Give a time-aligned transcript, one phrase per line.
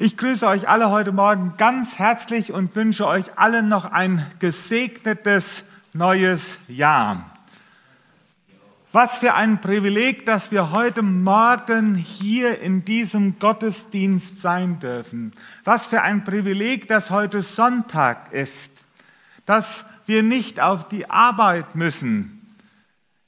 [0.00, 5.64] Ich grüße euch alle heute Morgen ganz herzlich und wünsche euch allen noch ein gesegnetes
[5.92, 7.28] neues Jahr.
[8.92, 15.32] Was für ein Privileg, dass wir heute Morgen hier in diesem Gottesdienst sein dürfen.
[15.64, 18.84] Was für ein Privileg, dass heute Sonntag ist,
[19.46, 22.37] dass wir nicht auf die Arbeit müssen,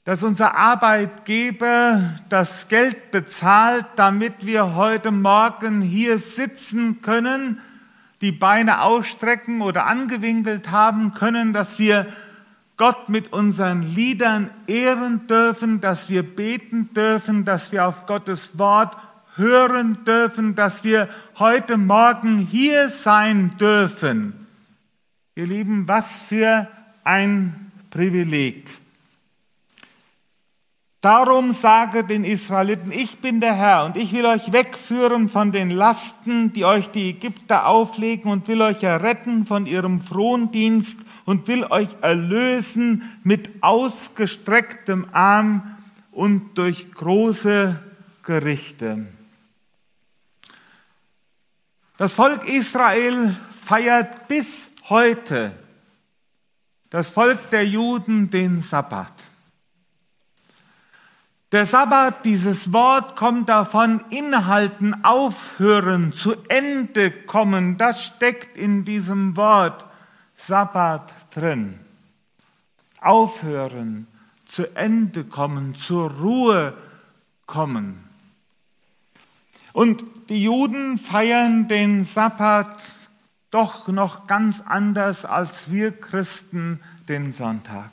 [0.03, 7.59] dass unser Arbeitgeber das Geld bezahlt, damit wir heute Morgen hier sitzen können,
[8.21, 12.07] die Beine ausstrecken oder angewinkelt haben können, dass wir
[12.77, 18.97] Gott mit unseren Liedern ehren dürfen, dass wir beten dürfen, dass wir auf Gottes Wort
[19.35, 24.47] hören dürfen, dass wir heute Morgen hier sein dürfen.
[25.35, 26.67] Ihr Lieben, was für
[27.03, 28.80] ein Privileg.
[31.01, 35.71] Darum sage den Israeliten, ich bin der Herr und ich will euch wegführen von den
[35.71, 41.63] Lasten, die euch die Ägypter auflegen und will euch erretten von ihrem Frondienst und will
[41.63, 45.75] euch erlösen mit ausgestrecktem Arm
[46.11, 47.79] und durch große
[48.21, 49.07] Gerichte.
[51.97, 55.51] Das Volk Israel feiert bis heute,
[56.91, 59.30] das Volk der Juden, den Sabbat.
[61.51, 67.75] Der Sabbat, dieses Wort kommt davon, inhalten, aufhören, zu Ende kommen.
[67.77, 69.83] Das steckt in diesem Wort
[70.37, 71.77] Sabbat drin.
[73.01, 74.07] Aufhören,
[74.45, 76.73] zu Ende kommen, zur Ruhe
[77.47, 78.01] kommen.
[79.73, 82.81] Und die Juden feiern den Sabbat
[83.49, 87.89] doch noch ganz anders als wir Christen den Sonntag.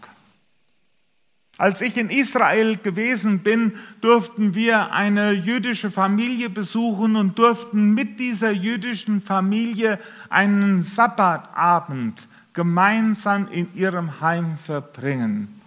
[1.59, 8.21] Als ich in Israel gewesen bin, durften wir eine jüdische Familie besuchen und durften mit
[8.21, 9.99] dieser jüdischen Familie
[10.31, 15.61] einen Sabbatabend gemeinsam in ihrem Heim verbringen.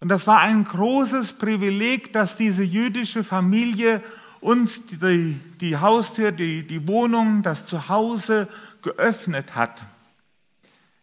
[0.00, 4.02] Und das war ein großes Privileg, dass diese jüdische Familie
[4.40, 8.48] uns die, die Haustür, die, die Wohnung, das Zuhause
[8.80, 9.82] geöffnet hat.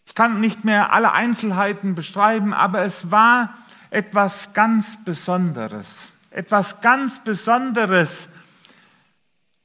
[0.08, 3.54] Ich kann nicht mehr alle Einzelheiten beschreiben, aber es war
[3.90, 6.12] etwas ganz Besonderes.
[6.32, 8.30] Etwas ganz Besonderes.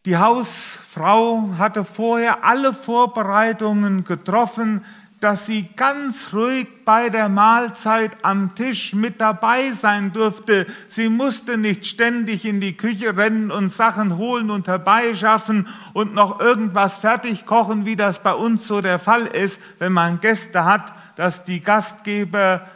[0.07, 4.85] Die Hausfrau hatte vorher alle Vorbereitungen getroffen,
[5.21, 10.67] dass sie ganz ruhig bei der Mahlzeit am Tisch mit dabei sein durfte.
[10.89, 16.41] Sie musste nicht ständig in die Küche rennen und Sachen holen und herbeischaffen und noch
[16.41, 20.91] irgendwas fertig kochen, wie das bei uns so der Fall ist, wenn man Gäste hat,
[21.17, 22.67] dass die Gastgeber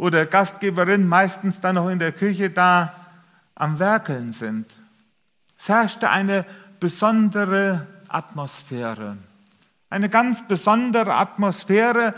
[0.00, 2.94] oder Gastgeberin meistens dann noch in der Küche da
[3.54, 4.64] am Werkeln sind.
[5.58, 6.46] Es herrschte eine
[6.80, 9.18] besondere Atmosphäre.
[9.90, 12.14] Eine ganz besondere Atmosphäre.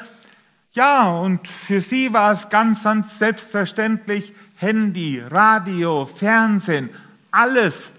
[0.71, 6.89] Ja, und für sie war es ganz, ganz selbstverständlich Handy, Radio, Fernsehen,
[7.33, 7.95] alles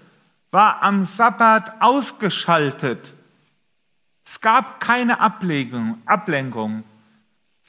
[0.50, 3.12] war am Sabbat ausgeschaltet.
[4.24, 6.84] Es gab keine Ablenkung.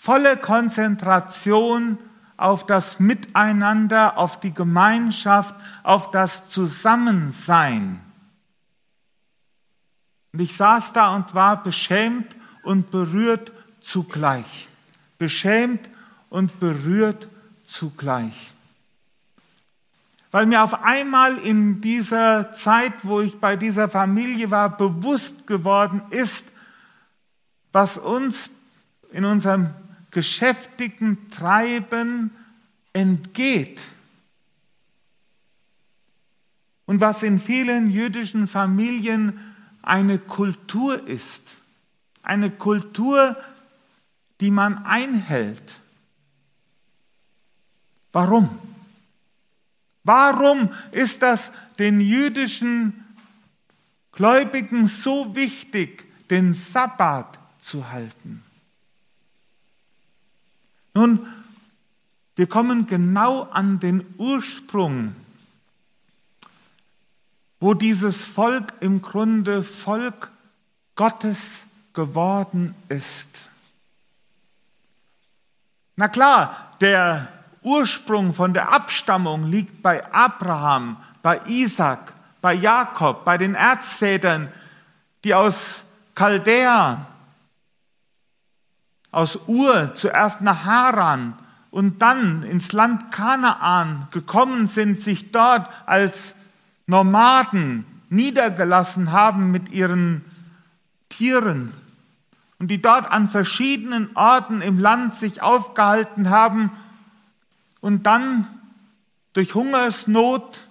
[0.06, 1.98] Volle Konzentration
[2.38, 8.00] auf das Miteinander, auf die Gemeinschaft, auf das Zusammensein.
[10.32, 13.52] Und ich saß da und war beschämt und berührt
[13.82, 14.68] zugleich.
[15.18, 15.90] Beschämt
[16.30, 17.28] und berührt
[17.66, 18.54] zugleich.
[20.30, 26.04] Weil mir auf einmal in dieser Zeit, wo ich bei dieser Familie war, bewusst geworden
[26.12, 26.46] ist,
[27.72, 28.52] was uns
[29.12, 29.74] in unserem
[30.16, 32.32] geschäftigen Treiben
[32.94, 33.82] entgeht.
[36.86, 39.38] Und was in vielen jüdischen Familien
[39.82, 41.58] eine Kultur ist,
[42.24, 43.36] eine Kultur,
[44.40, 45.76] die man einhält.
[48.14, 48.48] Warum?
[50.06, 53.04] Warum ist das den jüdischen
[54.14, 58.45] Gläubigen so wichtig, den Sabbat zu halten?
[60.96, 61.28] Nun,
[62.38, 65.14] wir kommen genau an den Ursprung,
[67.60, 70.30] wo dieses Volk im Grunde Volk
[70.96, 73.50] Gottes geworden ist.
[75.98, 77.28] Na klar, der
[77.62, 84.50] Ursprung von der Abstammung liegt bei Abraham, bei Isaac, bei Jakob, bei den Erzvätern,
[85.26, 85.84] die aus
[86.16, 87.06] Chaldea
[89.16, 91.34] aus Ur zuerst nach Haran
[91.72, 96.36] und dann ins Land Kanaan gekommen sind, sich dort als
[96.86, 100.26] Nomaden niedergelassen haben mit ihren
[101.08, 101.72] Tieren
[102.60, 106.72] und die dort an verschiedenen Orten im Land sich aufgehalten haben
[107.80, 108.46] und dann
[109.32, 110.68] durch Hungersnot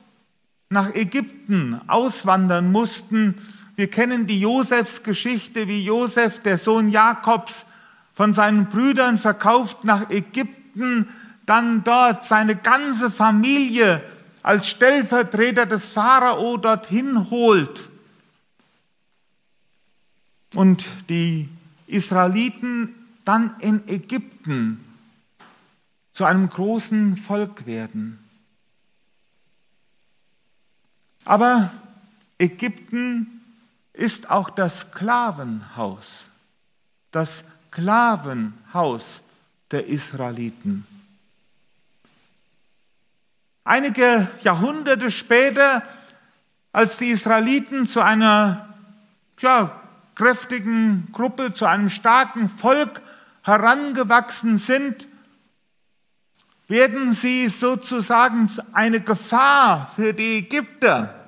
[0.68, 3.38] nach Ägypten auswandern mussten.
[3.74, 7.64] Wir kennen die Josefsgeschichte, wie Josef, der Sohn Jakobs,
[8.14, 11.08] von seinen Brüdern verkauft nach Ägypten,
[11.46, 14.02] dann dort seine ganze Familie
[14.42, 17.88] als Stellvertreter des Pharao dorthin holt
[20.54, 21.48] und die
[21.86, 22.94] Israeliten
[23.24, 24.84] dann in Ägypten
[26.12, 28.18] zu einem großen Volk werden.
[31.24, 31.72] Aber
[32.38, 33.40] Ägypten
[33.92, 36.28] ist auch das Sklavenhaus,
[37.10, 37.44] das
[37.74, 39.20] Sklavenhaus
[39.72, 40.86] der Israeliten.
[43.64, 45.82] Einige Jahrhunderte später,
[46.72, 48.68] als die Israeliten zu einer
[49.40, 49.80] ja,
[50.14, 53.00] kräftigen Gruppe, zu einem starken Volk
[53.42, 55.08] herangewachsen sind,
[56.68, 61.23] werden sie sozusagen eine Gefahr für die Ägypter.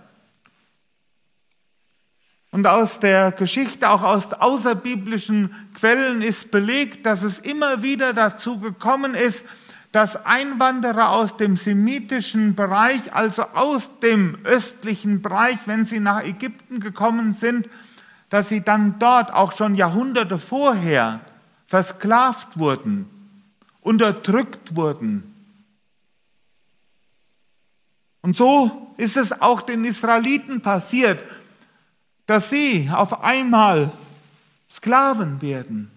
[2.56, 8.58] Und aus der Geschichte, auch aus außerbiblischen Quellen ist belegt, dass es immer wieder dazu
[8.60, 9.44] gekommen ist,
[9.92, 16.80] dass Einwanderer aus dem semitischen Bereich, also aus dem östlichen Bereich, wenn sie nach Ägypten
[16.80, 17.68] gekommen sind,
[18.30, 21.20] dass sie dann dort auch schon Jahrhunderte vorher
[21.66, 23.04] versklavt wurden,
[23.82, 25.30] unterdrückt wurden.
[28.22, 31.22] Und so ist es auch den Israeliten passiert,
[32.26, 33.90] dass sie auf einmal
[34.70, 35.90] Sklaven werden.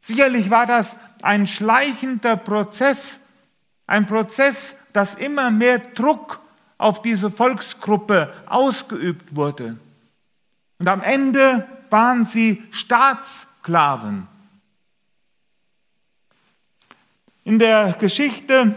[0.00, 3.20] Sicherlich war das ein schleichender Prozess,
[3.86, 6.40] ein Prozess, dass immer mehr Druck
[6.78, 9.76] auf diese Volksgruppe ausgeübt wurde.
[10.78, 14.26] Und am Ende waren sie Staatssklaven.
[17.44, 18.74] In der Geschichte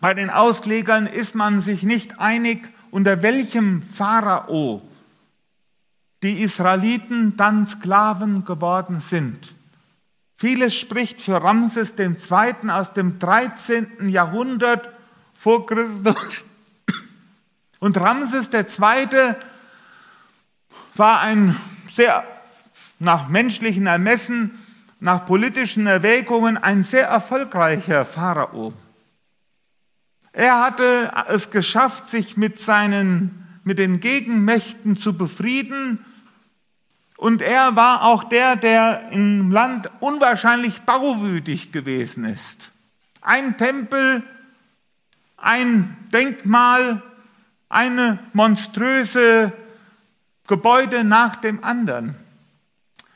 [0.00, 4.85] bei den Auslegern ist man sich nicht einig, unter welchem Pharao
[6.26, 9.54] die Israeliten dann Sklaven geworden sind.
[10.36, 12.68] Vieles spricht für Ramses II.
[12.68, 14.08] aus dem 13.
[14.08, 14.90] Jahrhundert
[15.36, 16.44] vor Christus.
[17.78, 19.34] Und Ramses II
[20.96, 21.56] war ein
[21.92, 22.24] sehr,
[22.98, 24.58] nach menschlichen Ermessen,
[24.98, 28.72] nach politischen Erwägungen, ein sehr erfolgreicher Pharao.
[30.32, 36.04] Er hatte es geschafft, sich mit, seinen, mit den Gegenmächten zu befrieden.
[37.16, 42.72] Und er war auch der, der im Land unwahrscheinlich bauwütig gewesen ist.
[43.22, 44.22] Ein Tempel,
[45.36, 47.02] ein Denkmal,
[47.68, 49.52] eine monströse
[50.46, 52.14] Gebäude nach dem anderen.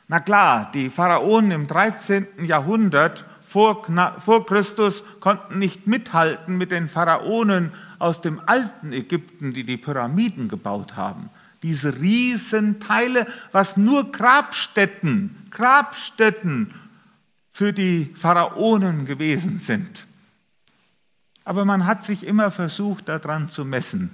[0.07, 2.27] Na klar, die Pharaonen im 13.
[2.43, 3.85] Jahrhundert vor,
[4.19, 10.47] vor Christus konnten nicht mithalten mit den Pharaonen aus dem alten Ägypten, die die Pyramiden
[10.47, 11.29] gebaut haben.
[11.63, 16.73] Diese Riesenteile, was nur Grabstätten, Grabstätten
[17.51, 20.07] für die Pharaonen gewesen sind.
[21.43, 24.09] Aber man hat sich immer versucht, daran zu messen.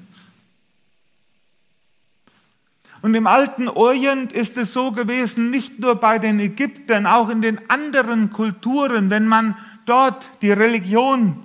[3.02, 7.42] Und im alten Orient ist es so gewesen, nicht nur bei den Ägyptern, auch in
[7.42, 9.56] den anderen Kulturen, wenn man
[9.86, 11.40] dort die Religion,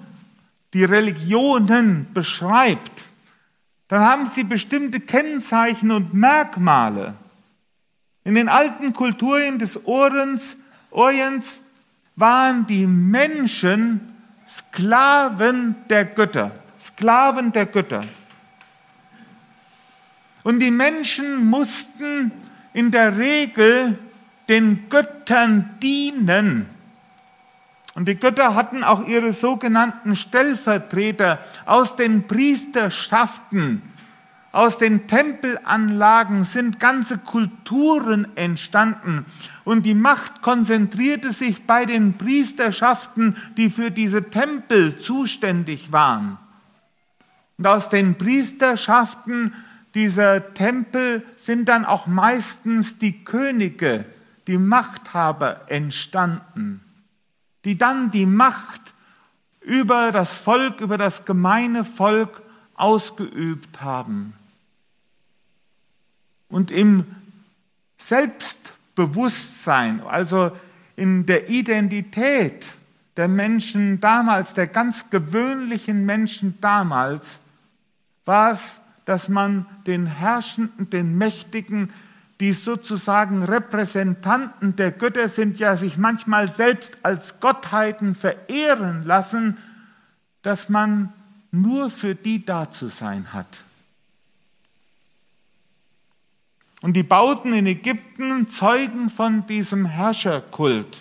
[0.72, 2.90] die Religionen beschreibt,
[3.92, 7.12] dann haben sie bestimmte Kennzeichen und Merkmale.
[8.24, 10.56] In den alten Kulturen des Orients,
[10.90, 11.60] Orients
[12.16, 14.00] waren die Menschen
[14.48, 18.00] Sklaven der Götter, Sklaven der Götter.
[20.42, 22.32] Und die Menschen mussten
[22.72, 23.98] in der Regel
[24.48, 26.66] den Göttern dienen.
[27.94, 33.82] Und die Götter hatten auch ihre sogenannten Stellvertreter aus den Priesterschaften,
[34.52, 39.24] aus den Tempelanlagen sind ganze Kulturen entstanden.
[39.64, 46.36] Und die Macht konzentrierte sich bei den Priesterschaften, die für diese Tempel zuständig waren.
[47.56, 49.54] Und aus den Priesterschaften
[49.94, 54.04] dieser Tempel sind dann auch meistens die Könige,
[54.46, 56.81] die Machthaber entstanden,
[57.64, 58.80] die dann die Macht
[59.60, 62.42] über das Volk, über das gemeine Volk
[62.74, 64.34] ausgeübt haben.
[66.48, 67.06] Und im
[67.96, 70.50] Selbstbewusstsein, also
[70.96, 72.66] in der Identität
[73.16, 77.38] der Menschen damals, der ganz gewöhnlichen Menschen damals,
[78.24, 81.90] war es dass man den Herrschenden, den Mächtigen,
[82.42, 89.58] die sozusagen Repräsentanten der Götter sind, ja sich manchmal selbst als Gottheiten verehren lassen,
[90.42, 91.12] dass man
[91.52, 93.46] nur für die da zu sein hat.
[96.80, 101.00] Und die Bauten in Ägypten zeugen von diesem Herrscherkult,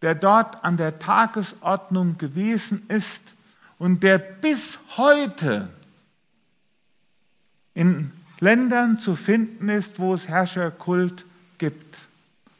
[0.00, 3.20] der dort an der Tagesordnung gewesen ist
[3.76, 5.68] und der bis heute
[7.74, 8.10] in
[8.40, 11.24] Ländern zu finden ist, wo es Herrscherkult
[11.58, 11.98] gibt,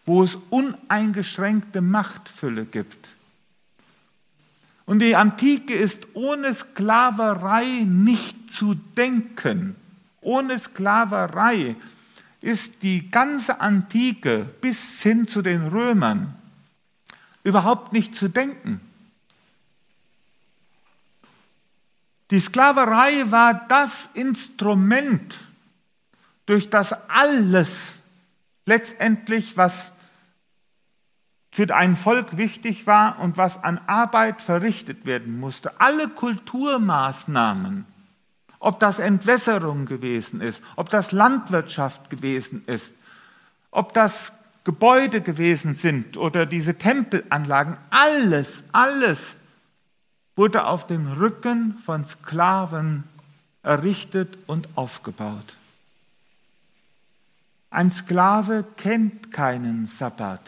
[0.07, 3.09] wo es uneingeschränkte Machtfülle gibt.
[4.87, 9.77] Und die Antike ist ohne Sklaverei nicht zu denken.
[10.21, 11.77] Ohne Sklaverei
[12.41, 16.35] ist die ganze Antike bis hin zu den Römern
[17.43, 18.81] überhaupt nicht zu denken.
[22.31, 25.35] Die Sklaverei war das Instrument,
[26.47, 27.95] durch das alles
[28.67, 29.93] letztendlich, was
[31.51, 37.87] für ein Volk wichtig war und was an Arbeit verrichtet werden musste, alle Kulturmaßnahmen,
[38.59, 42.95] ob das Entwässerung gewesen ist, ob das Landwirtschaft gewesen ist,
[43.71, 44.33] ob das
[44.65, 49.37] Gebäude gewesen sind oder diese Tempelanlagen, alles, alles
[50.35, 53.05] wurde auf dem Rücken von Sklaven
[53.63, 55.55] errichtet und aufgebaut.
[57.75, 60.41] Ein Sklave kennt keinen Sabbat.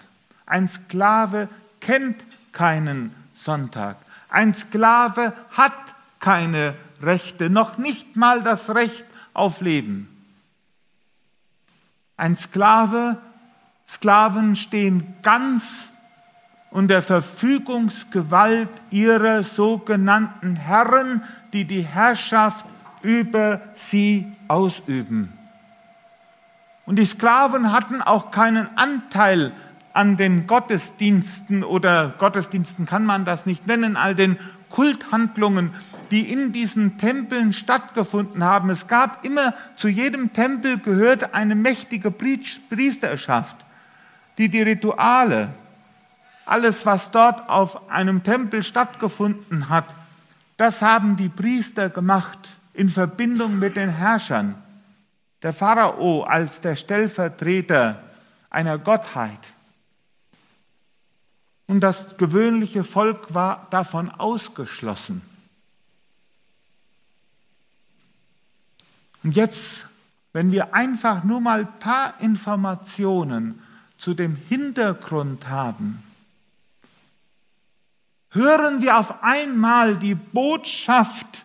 [0.46, 1.48] Ein Sklave
[1.80, 3.96] kennt keinen Sonntag.
[4.28, 5.72] Ein Sklave hat
[6.20, 9.04] keine Rechte, noch nicht mal das Recht
[9.34, 10.08] auf Leben.
[12.16, 13.18] Ein Sklave,
[13.88, 15.88] Sklaven stehen ganz
[16.70, 22.64] unter Verfügungsgewalt ihrer sogenannten Herren, die die Herrschaft
[23.02, 25.35] über sie ausüben.
[26.86, 29.52] Und die Sklaven hatten auch keinen Anteil
[29.92, 34.38] an den Gottesdiensten oder Gottesdiensten kann man das nicht nennen, all den
[34.70, 35.70] Kulthandlungen,
[36.10, 38.70] die in diesen Tempeln stattgefunden haben.
[38.70, 43.56] Es gab immer, zu jedem Tempel gehörte eine mächtige Priesterschaft,
[44.38, 45.48] die die Rituale,
[46.44, 49.86] alles, was dort auf einem Tempel stattgefunden hat,
[50.56, 52.38] das haben die Priester gemacht
[52.72, 54.54] in Verbindung mit den Herrschern.
[55.42, 58.02] Der Pharao als der Stellvertreter
[58.50, 59.40] einer Gottheit.
[61.66, 65.20] Und das gewöhnliche Volk war davon ausgeschlossen.
[69.22, 69.88] Und jetzt,
[70.32, 73.60] wenn wir einfach nur mal ein paar Informationen
[73.98, 76.02] zu dem Hintergrund haben,
[78.30, 81.44] hören wir auf einmal die Botschaft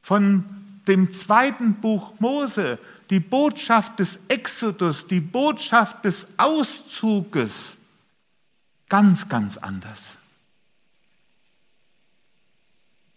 [0.00, 2.78] von dem zweiten Buch Mose,
[3.10, 7.76] die Botschaft des Exodus, die Botschaft des Auszuges
[8.88, 10.16] ganz, ganz anders.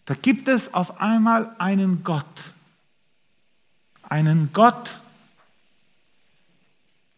[0.05, 2.53] Da gibt es auf einmal einen Gott,
[4.03, 4.99] einen Gott,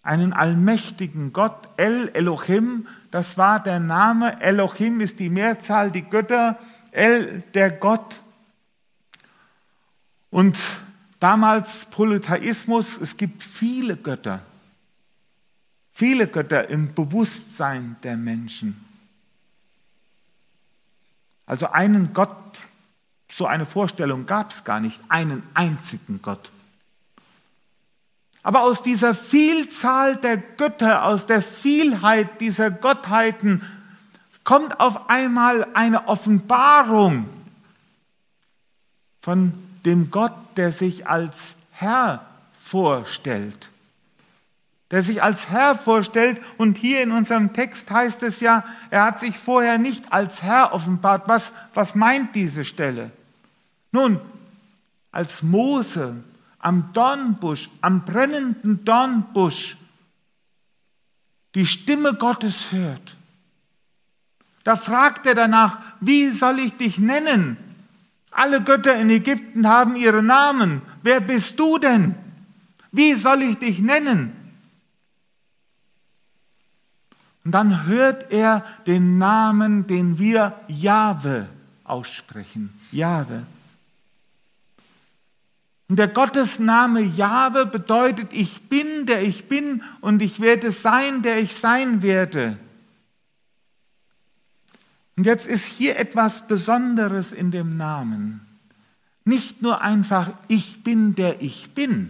[0.03, 6.57] einen allmächtigen Gott, El Elohim, das war der Name, Elohim ist die Mehrzahl, die Götter,
[6.91, 8.21] El der Gott.
[10.29, 10.57] Und
[11.19, 14.41] damals Polytheismus, es gibt viele Götter,
[15.93, 18.84] viele Götter im Bewusstsein der Menschen.
[21.46, 22.36] Also einen Gott,
[23.31, 26.51] so eine Vorstellung gab es gar nicht, einen einzigen Gott.
[28.43, 33.62] Aber aus dieser Vielzahl der Götter, aus der Vielheit dieser Gottheiten
[34.43, 37.27] kommt auf einmal eine Offenbarung
[39.19, 42.25] von dem Gott, der sich als Herr
[42.60, 43.70] vorstellt.
[44.91, 49.20] Der sich als Herr vorstellt und hier in unserem Text heißt es ja, er hat
[49.22, 51.27] sich vorher nicht als Herr offenbart.
[51.27, 53.12] Was, was meint diese Stelle?
[53.91, 54.20] Nun,
[55.12, 56.17] als Mose
[56.60, 59.77] am Dornbusch, am brennenden Dornbusch
[61.56, 63.15] die Stimme Gottes hört,
[64.65, 67.56] da fragt er danach, wie soll ich dich nennen?
[68.38, 70.84] Alle Götter in Ägypten haben ihre Namen.
[71.01, 72.13] Wer bist du denn?
[72.91, 74.32] Wie soll ich dich nennen?
[77.44, 81.48] Und dann hört er den Namen, den wir Jahwe
[81.84, 82.72] aussprechen.
[82.91, 83.41] Jahwe.
[85.89, 91.39] Und der Gottesname Jahwe bedeutet, ich bin, der ich bin und ich werde sein, der
[91.39, 92.60] ich sein werde.
[95.17, 98.41] Und jetzt ist hier etwas Besonderes in dem Namen.
[99.25, 102.09] nicht nur einfach ich bin der ich bin,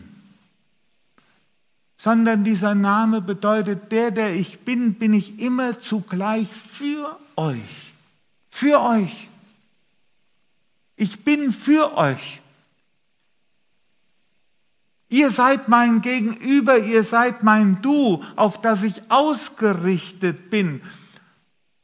[1.97, 7.93] sondern dieser Name bedeutet, der, der ich bin, bin ich immer zugleich für euch.
[8.51, 9.29] Für euch.
[10.95, 12.41] Ich bin für euch.
[15.09, 20.81] Ihr seid mein Gegenüber, ihr seid mein Du, auf das ich ausgerichtet bin.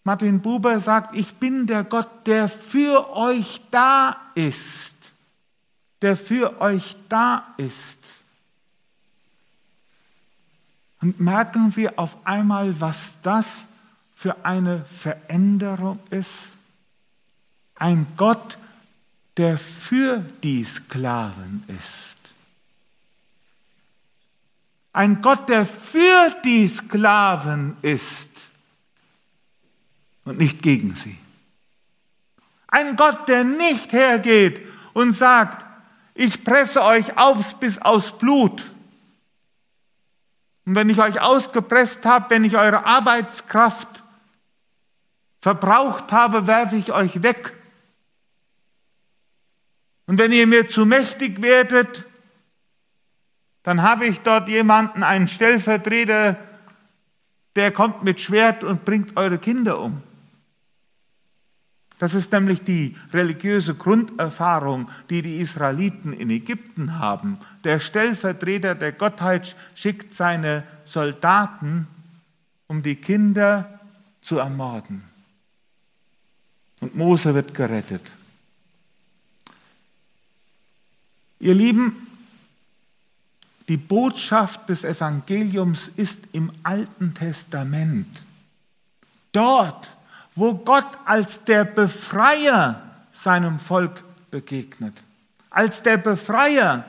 [0.03, 4.95] Martin Buber sagt, ich bin der Gott, der für euch da ist.
[6.01, 7.99] Der für euch da ist.
[11.01, 13.65] Und merken wir auf einmal, was das
[14.13, 16.49] für eine Veränderung ist?
[17.75, 18.57] Ein Gott,
[19.37, 22.17] der für die Sklaven ist.
[24.91, 28.32] Ein Gott, der für die Sklaven ist
[30.25, 31.17] und nicht gegen sie.
[32.67, 34.61] Ein Gott, der nicht hergeht
[34.93, 35.65] und sagt,
[36.15, 38.63] ich presse euch aus bis aus Blut
[40.65, 43.87] und wenn ich euch ausgepresst habe, wenn ich eure Arbeitskraft
[45.41, 47.53] verbraucht habe, werfe ich euch weg.
[50.05, 52.05] Und wenn ihr mir zu mächtig werdet,
[53.63, 56.37] dann habe ich dort jemanden, einen Stellvertreter,
[57.55, 60.01] der kommt mit Schwert und bringt eure Kinder um.
[62.03, 67.37] Das ist nämlich die religiöse Grunderfahrung, die die Israeliten in Ägypten haben.
[67.63, 71.87] Der Stellvertreter der Gottheit schickt seine Soldaten,
[72.67, 73.79] um die Kinder
[74.21, 75.05] zu ermorden.
[76.81, 78.11] Und Mose wird gerettet.
[81.39, 81.95] Ihr Lieben,
[83.69, 88.23] die Botschaft des Evangeliums ist im Alten Testament.
[89.31, 89.87] Dort
[90.35, 92.81] wo Gott als der Befreier
[93.13, 94.95] seinem Volk begegnet.
[95.49, 96.85] Als der Befreier,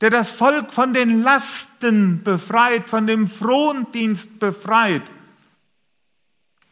[0.00, 5.02] der das Volk von den Lasten befreit, von dem Frondienst befreit,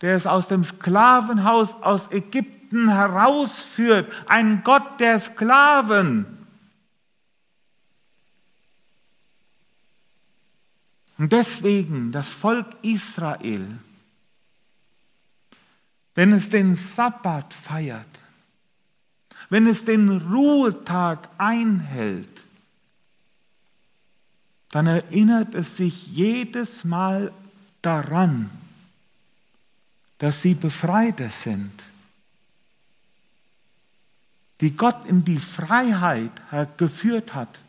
[0.00, 6.26] der es aus dem Sklavenhaus aus Ägypten herausführt, ein Gott der Sklaven.
[11.18, 13.66] Und deswegen das Volk Israel
[16.16, 18.08] wenn es den Sabbat feiert,
[19.50, 22.28] wenn es den Ruhetag einhält,
[24.70, 27.32] dann erinnert es sich jedes Mal
[27.82, 28.50] daran,
[30.18, 31.70] dass sie Befreite sind,
[34.62, 36.32] die Gott in die Freiheit
[36.78, 37.60] geführt hat,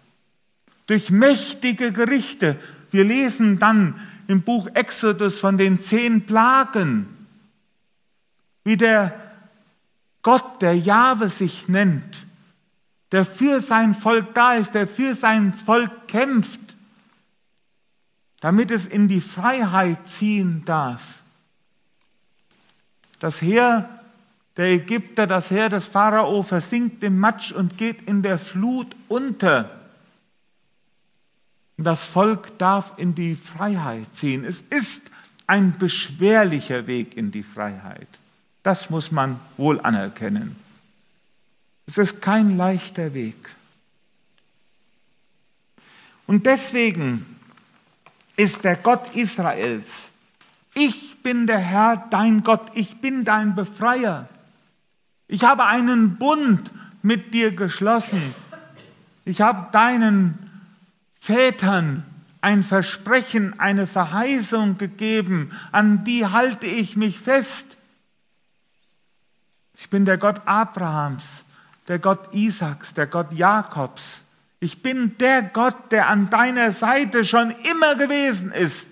[0.88, 2.58] durch mächtige Gerichte.
[2.92, 7.17] Wir lesen dann im Buch Exodus von den zehn Plagen,
[8.68, 9.18] wie der
[10.24, 12.26] Gott, der Jahwe sich nennt,
[13.14, 16.60] der für sein Volk da ist, der für sein Volk kämpft,
[18.42, 21.22] damit es in die Freiheit ziehen darf.
[23.22, 23.88] Das Heer
[24.58, 29.80] der Ägypter, das Heer des Pharao versinkt im Matsch und geht in der Flut unter.
[31.78, 34.44] Das Volk darf in die Freiheit ziehen.
[34.44, 35.10] Es ist
[35.46, 38.10] ein beschwerlicher Weg in die Freiheit.
[38.68, 40.58] Das muss man wohl anerkennen.
[41.86, 43.56] Es ist kein leichter Weg.
[46.26, 47.26] Und deswegen
[48.36, 50.12] ist der Gott Israels,
[50.74, 54.28] ich bin der Herr, dein Gott, ich bin dein Befreier.
[55.30, 56.70] Ich habe einen Bund
[57.02, 58.36] mit dir geschlossen.
[59.24, 60.38] Ich habe deinen
[61.18, 62.04] Vätern
[62.42, 67.77] ein Versprechen, eine Verheißung gegeben, an die halte ich mich fest.
[69.78, 71.46] Ich bin der Gott Abrahams,
[71.88, 74.22] der Gott Isaaks, der Gott Jakobs.
[74.60, 78.90] Ich bin der Gott, der an deiner Seite schon immer gewesen ist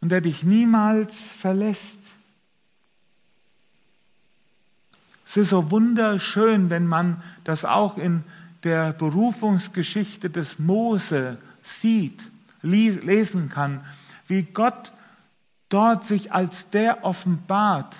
[0.00, 1.98] und der dich niemals verlässt.
[5.26, 8.22] Es ist so wunderschön, wenn man das auch in
[8.62, 12.22] der Berufungsgeschichte des Mose sieht,
[12.62, 13.84] lesen kann,
[14.28, 14.92] wie Gott
[15.68, 17.94] dort sich als der offenbart,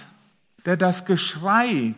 [0.64, 1.94] der das Geschrei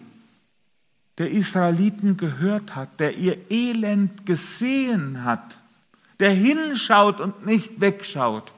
[1.19, 5.59] der Israeliten gehört hat, der ihr Elend gesehen hat,
[6.21, 8.53] der hinschaut und nicht wegschaut.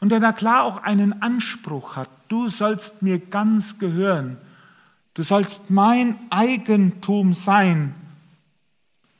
[0.00, 4.36] Und der da klar auch einen Anspruch hat, du sollst mir ganz gehören,
[5.14, 7.94] du sollst mein Eigentum sein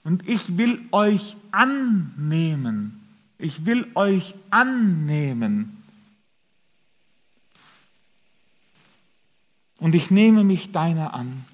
[0.04, 3.00] und ich will euch annehmen,
[3.38, 5.82] ich will euch annehmen.
[9.78, 11.44] Und ich nehme mich deiner an.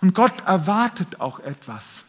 [0.00, 2.04] Und Gott erwartet auch etwas.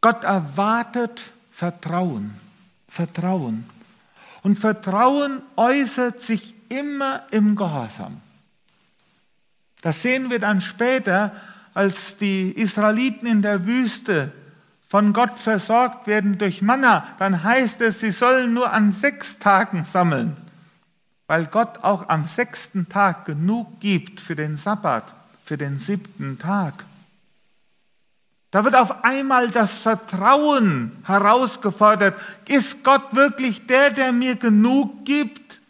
[0.00, 2.34] Gott erwartet Vertrauen.
[2.88, 3.68] Vertrauen.
[4.42, 8.20] Und Vertrauen äußert sich immer im Gehorsam.
[9.82, 11.32] Das sehen wir dann später,
[11.74, 14.32] als die Israeliten in der Wüste
[14.88, 17.06] von Gott versorgt werden durch Manna.
[17.18, 20.36] Dann heißt es, sie sollen nur an sechs Tagen sammeln,
[21.26, 26.84] weil Gott auch am sechsten Tag genug gibt für den Sabbat, für den siebten Tag.
[28.50, 32.18] Da wird auf einmal das Vertrauen herausgefordert.
[32.46, 35.60] Ist Gott wirklich der, der mir genug gibt,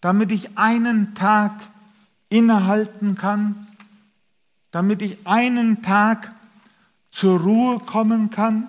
[0.00, 1.52] damit ich einen Tag
[2.28, 3.66] innehalten kann,
[4.70, 6.30] damit ich einen Tag
[7.10, 8.68] zur Ruhe kommen kann?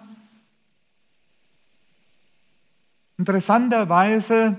[3.17, 4.57] Interessanterweise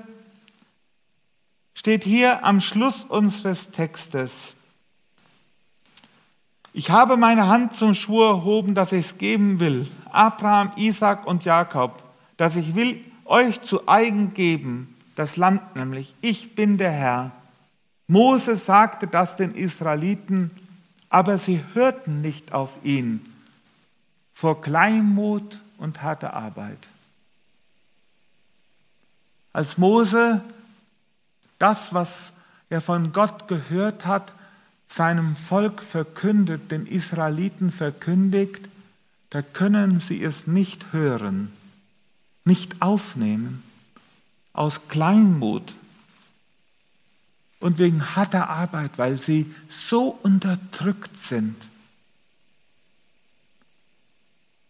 [1.79, 4.55] steht hier am Schluss unseres Textes,
[6.73, 11.45] ich habe meine Hand zum Schwur erhoben, dass ich es geben will, Abraham, Isaac und
[11.45, 12.03] Jakob,
[12.37, 17.31] dass ich will euch zu eigen geben, das Land nämlich, ich bin der Herr.
[18.09, 20.51] Mose sagte das den Israeliten,
[21.11, 23.25] aber sie hörten nicht auf ihn
[24.35, 26.89] vor Kleinmut und harter Arbeit.
[29.53, 30.43] Als Mose
[31.59, 32.33] das, was
[32.71, 34.33] er von Gott gehört hat,
[34.89, 38.69] seinem Volk verkündet, den Israeliten verkündigt,
[39.31, 41.53] da können sie es nicht hören,
[42.45, 43.63] nicht aufnehmen,
[44.55, 45.75] aus Kleinmut
[47.61, 51.57] und wegen harter Arbeit, weil sie so unterdrückt sind.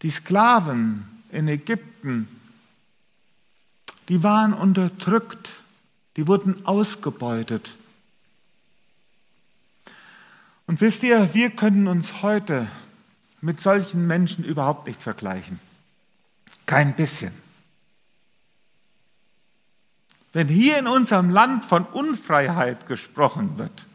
[0.01, 2.27] Die Sklaven in Ägypten,
[4.09, 5.49] die waren unterdrückt,
[6.19, 7.77] die wurden ausgebeutet.
[10.67, 12.67] Und wisst ihr, wir können uns heute
[13.39, 15.61] mit solchen Menschen überhaupt nicht vergleichen.
[16.65, 17.31] Kein bisschen.
[20.33, 23.85] Wenn hier in unserem Land von Unfreiheit gesprochen wird,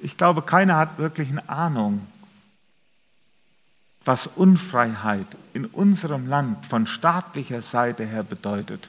[0.00, 2.06] ich glaube, keiner hat wirklich eine Ahnung,
[4.06, 8.88] was Unfreiheit in unserem Land von staatlicher Seite her bedeutet.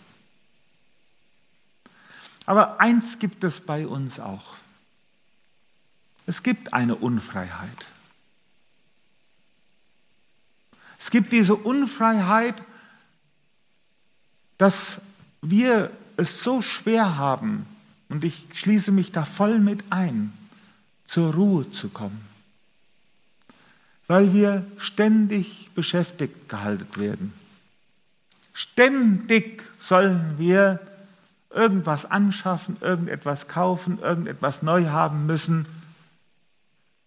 [2.47, 4.55] Aber eins gibt es bei uns auch.
[6.25, 7.86] Es gibt eine Unfreiheit.
[10.97, 12.55] Es gibt diese Unfreiheit,
[14.57, 15.01] dass
[15.41, 17.67] wir es so schwer haben,
[18.10, 20.31] und ich schließe mich da voll mit ein,
[21.05, 22.21] zur Ruhe zu kommen,
[24.07, 27.33] weil wir ständig beschäftigt gehalten werden.
[28.53, 30.79] Ständig sollen wir
[31.49, 35.67] irgendwas anschaffen, irgendetwas kaufen, irgendetwas neu haben müssen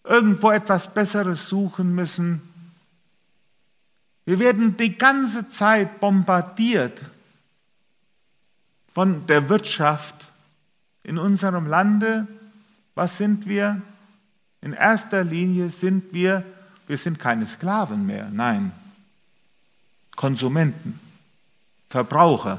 [0.04, 2.42] irgendwo etwas Besseres suchen müssen.
[4.24, 7.02] Wir werden die ganze Zeit bombardiert
[8.92, 10.26] von der Wirtschaft
[11.02, 12.26] in unserem Lande.
[12.94, 13.80] Was sind wir?
[14.60, 16.44] In erster Linie sind wir,
[16.86, 18.72] wir sind keine Sklaven mehr, nein,
[20.16, 21.00] Konsumenten,
[21.88, 22.58] Verbraucher.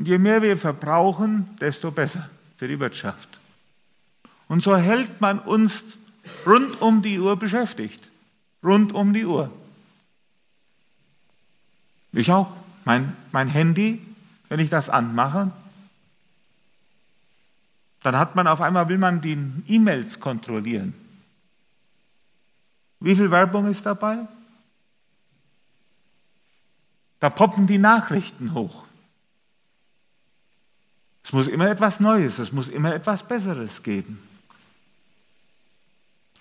[0.00, 3.28] Und je mehr wir verbrauchen, desto besser für die Wirtschaft.
[4.48, 5.84] Und so hält man uns
[6.46, 8.08] rund um die Uhr beschäftigt.
[8.64, 9.52] Rund um die Uhr.
[12.12, 12.50] Ich auch.
[12.86, 14.00] Mein, mein Handy,
[14.48, 15.50] wenn ich das anmache,
[18.02, 19.36] dann hat man auf einmal, will man die
[19.68, 20.94] E-Mails kontrollieren.
[23.00, 24.20] Wie viel Werbung ist dabei?
[27.18, 28.86] Da poppen die Nachrichten hoch.
[31.30, 34.18] Es muss immer etwas Neues, es muss immer etwas Besseres geben.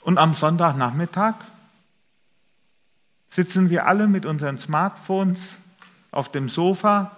[0.02, 1.36] Und am Sonntagnachmittag
[3.30, 5.42] sitzen wir alle mit unseren Smartphones
[6.10, 7.16] auf dem Sofa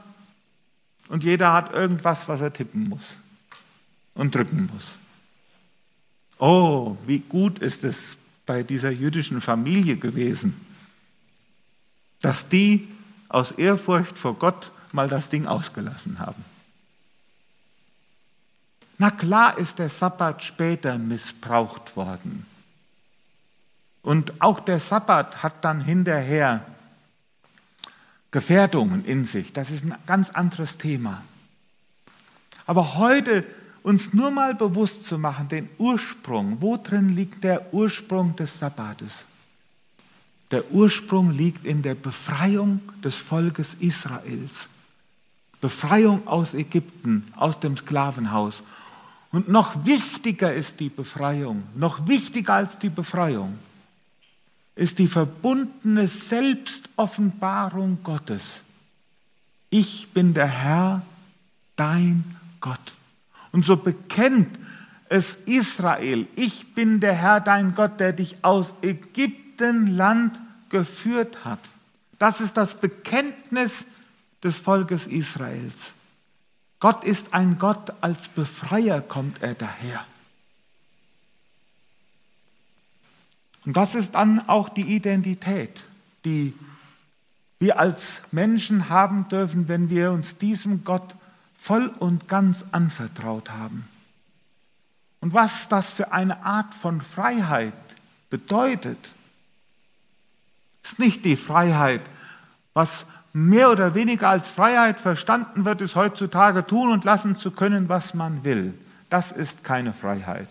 [1.08, 3.16] und jeder hat irgendwas, was er tippen muss
[4.16, 4.98] und drücken muss.
[6.40, 10.60] Oh, wie gut ist es bei dieser jüdischen Familie gewesen,
[12.20, 12.90] dass die
[13.30, 16.51] aus Ehrfurcht vor Gott mal das Ding ausgelassen haben.
[19.02, 22.46] Na klar ist der Sabbat später missbraucht worden.
[24.04, 26.64] Und auch der Sabbat hat dann hinterher
[28.30, 29.54] Gefährdungen in sich.
[29.54, 31.24] Das ist ein ganz anderes Thema.
[32.68, 33.44] Aber heute
[33.82, 39.26] uns nur mal bewusst zu machen, den Ursprung, wo drin liegt der Ursprung des Sabbates?
[40.52, 44.70] Der Ursprung liegt in der Befreiung des Volkes Israels.
[45.60, 48.62] Befreiung aus Ägypten, aus dem Sklavenhaus.
[49.32, 53.58] Und noch wichtiger ist die Befreiung, noch wichtiger als die Befreiung,
[54.76, 58.62] ist die verbundene Selbstoffenbarung Gottes.
[59.70, 61.02] Ich bin der Herr,
[61.78, 62.24] dein
[62.60, 62.94] Gott.
[63.54, 64.50] Und so bekennt
[65.08, 70.38] es Israel, ich bin der Herr, dein Gott, der dich aus Ägyptenland
[70.70, 71.60] geführt hat.
[72.20, 73.86] Das ist das Bekenntnis
[74.44, 75.94] des Volkes Israels.
[76.82, 80.04] Gott ist ein Gott, als Befreier kommt er daher.
[83.66, 85.80] Und das ist dann auch die Identität,
[86.26, 86.54] die
[87.60, 91.16] wir als Menschen haben dürfen, wenn wir uns diesem Gott
[91.56, 93.88] voll und ganz anvertraut haben.
[95.20, 97.74] Und was das für eine Art von Freiheit
[98.32, 98.98] bedeutet,
[100.84, 102.02] ist nicht die Freiheit,
[102.74, 107.90] was mehr oder weniger als Freiheit verstanden wird, ist heutzutage tun und lassen zu können,
[107.90, 108.74] was man will.
[109.10, 110.48] Das ist keine Freiheit.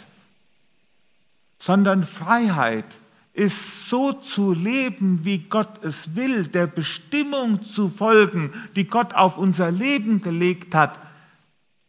[1.58, 2.86] Sondern Freiheit
[3.32, 9.38] ist so zu leben, wie Gott es will, der Bestimmung zu folgen, die Gott auf
[9.38, 10.98] unser Leben gelegt hat,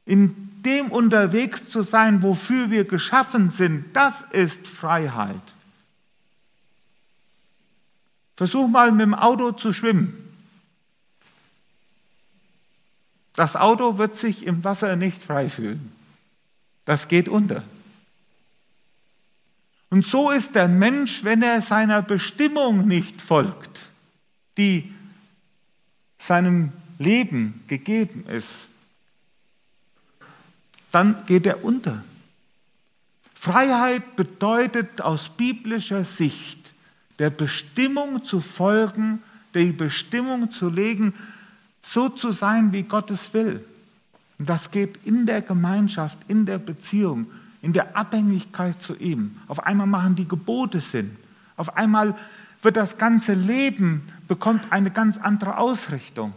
[0.05, 5.41] in dem unterwegs zu sein, wofür wir geschaffen sind, das ist Freiheit.
[8.35, 10.30] Versuch mal mit dem Auto zu schwimmen.
[13.33, 15.91] Das Auto wird sich im Wasser nicht frei fühlen.
[16.85, 17.63] Das geht unter.
[19.89, 23.91] Und so ist der Mensch, wenn er seiner Bestimmung nicht folgt,
[24.57, 24.93] die
[26.17, 28.69] seinem Leben gegeben ist,
[30.91, 32.03] dann geht er unter.
[33.33, 36.73] Freiheit bedeutet aus biblischer Sicht,
[37.19, 41.13] der Bestimmung zu folgen, die Bestimmung zu legen,
[41.81, 43.63] so zu sein, wie Gott es will.
[44.39, 47.27] Und das geht in der Gemeinschaft, in der Beziehung,
[47.61, 49.37] in der Abhängigkeit zu ihm.
[49.47, 51.15] Auf einmal machen die Gebote Sinn.
[51.57, 52.15] Auf einmal
[52.63, 56.33] wird das ganze Leben, bekommt eine ganz andere Ausrichtung.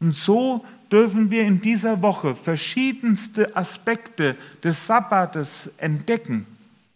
[0.00, 6.46] Und so dürfen wir in dieser Woche verschiedenste Aspekte des Sabbates entdecken,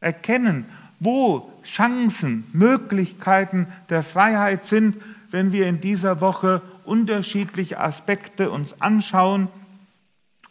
[0.01, 0.67] erkennen,
[1.01, 4.97] wo Chancen, Möglichkeiten der Freiheit sind,
[5.31, 9.49] wenn wir in dieser Woche unterschiedliche Aspekte uns anschauen.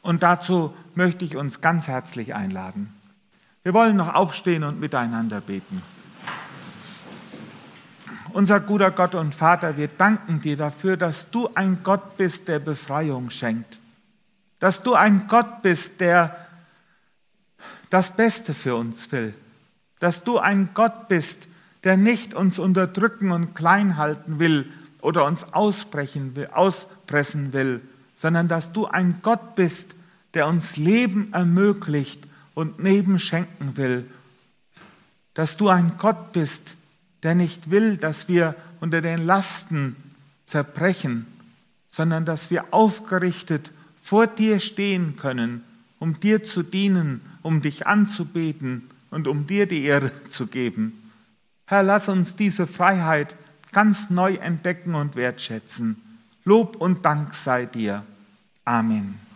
[0.02, 2.94] Und dazu möchte ich uns ganz herzlich einladen.
[3.64, 5.82] Wir wollen noch aufstehen und miteinander beten.
[8.34, 12.60] Unser guter Gott und Vater, wir danken dir dafür, dass du ein Gott bist, der
[12.60, 13.78] Befreiung schenkt.
[14.60, 16.36] Dass du ein Gott bist, der
[17.90, 19.34] das Beste für uns will.
[20.00, 21.47] Dass du ein Gott bist,
[21.84, 24.66] der nicht uns unterdrücken und klein halten will
[25.02, 27.82] oder uns ausbrechen will, auspressen will,
[28.16, 29.96] sondern dass du ein Gott bist,
[30.34, 32.20] der uns Leben ermöglicht
[32.54, 34.10] und Leben schenken will.
[35.34, 36.76] Dass du ein Gott bist,
[37.24, 39.96] der nicht will, dass wir unter den Lasten
[40.46, 41.28] zerbrechen,
[41.92, 45.64] sondern dass wir aufgerichtet vor dir stehen können,
[46.00, 51.07] um dir zu dienen, um dich anzubeten und um dir die Ehre zu geben.
[51.68, 53.36] Herr, lass uns diese Freiheit
[53.74, 56.02] ganz neu entdecken und wertschätzen.
[56.46, 58.04] Lob und Dank sei dir.
[58.64, 59.27] Amen.